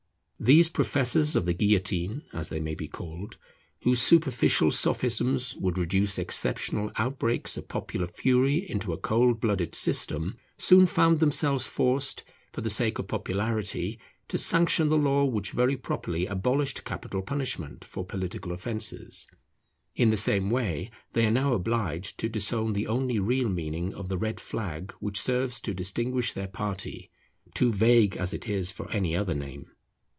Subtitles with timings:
[0.43, 3.37] These Professors of the Guillotine, as they may be called,
[3.83, 10.37] whose superficial sophisms would reduce exceptional outbreaks of popular fury into a cold blooded system,
[10.57, 15.77] soon found themselves forced, for the sake of popularity, to sanction the law which very
[15.77, 19.27] properly abolished capital punishment for political offences.
[19.95, 24.07] In the same way they are now obliged to disown the only real meaning of
[24.07, 27.11] the red flag which serves to distinguish their party,
[27.53, 29.67] too vague as it is for any other name.